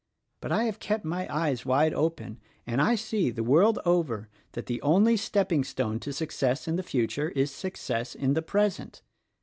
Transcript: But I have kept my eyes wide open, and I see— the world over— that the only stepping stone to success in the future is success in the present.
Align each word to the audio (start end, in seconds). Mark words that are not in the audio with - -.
But 0.41 0.51
I 0.51 0.63
have 0.63 0.79
kept 0.79 1.05
my 1.05 1.31
eyes 1.31 1.63
wide 1.63 1.93
open, 1.93 2.39
and 2.65 2.81
I 2.81 2.95
see— 2.95 3.29
the 3.29 3.43
world 3.43 3.77
over— 3.85 4.29
that 4.53 4.65
the 4.65 4.81
only 4.81 5.15
stepping 5.15 5.63
stone 5.63 5.99
to 5.99 6.11
success 6.11 6.67
in 6.67 6.75
the 6.75 6.81
future 6.81 7.29
is 7.29 7.51
success 7.51 8.15
in 8.15 8.33
the 8.33 8.41
present. 8.41 9.03